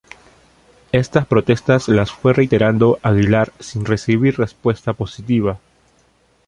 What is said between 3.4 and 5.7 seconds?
sin recibir respuesta positiva.